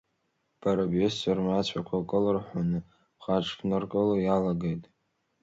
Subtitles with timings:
[0.61, 2.79] Бара бҩызцәа рмацәақәа кылырҳәҳәаны,
[3.17, 4.83] бҳаҽԥныркыло иалагеит!